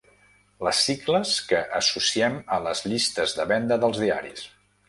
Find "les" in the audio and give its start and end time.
0.67-0.79, 2.69-2.81